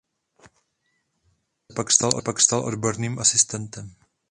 Tam 1.75 1.85
se 1.89 2.21
pak 2.25 2.39
stal 2.41 2.65
odborným 2.65 3.19
asistentem. 3.19 3.95